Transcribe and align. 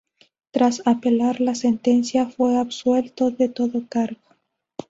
Tras 0.49 0.81
apelar 0.87 1.39
la 1.41 1.53
sentencia, 1.53 2.25
fue 2.27 2.57
absuelto 2.57 3.29
de 3.29 3.49
todo 3.49 3.85
cargo. 3.87 4.35